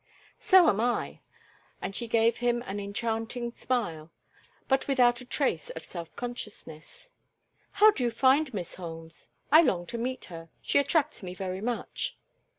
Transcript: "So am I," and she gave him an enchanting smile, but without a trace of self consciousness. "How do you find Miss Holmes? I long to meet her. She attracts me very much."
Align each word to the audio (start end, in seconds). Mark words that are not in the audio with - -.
"So 0.39 0.67
am 0.67 0.79
I," 0.79 1.19
and 1.79 1.95
she 1.95 2.07
gave 2.07 2.37
him 2.37 2.63
an 2.63 2.79
enchanting 2.79 3.51
smile, 3.51 4.09
but 4.67 4.87
without 4.87 5.21
a 5.21 5.25
trace 5.25 5.69
of 5.69 5.85
self 5.85 6.15
consciousness. 6.15 7.11
"How 7.73 7.91
do 7.91 8.05
you 8.05 8.09
find 8.09 8.51
Miss 8.51 8.73
Holmes? 8.81 9.29
I 9.51 9.61
long 9.61 9.85
to 9.85 9.99
meet 9.99 10.25
her. 10.25 10.49
She 10.59 10.79
attracts 10.79 11.21
me 11.21 11.35
very 11.35 11.61
much." 11.61 12.17